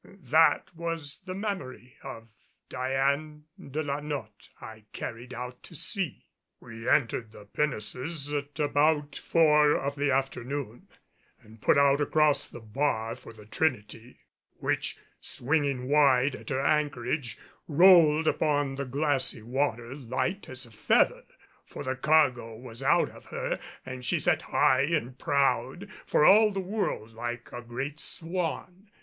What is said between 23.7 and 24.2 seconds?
and she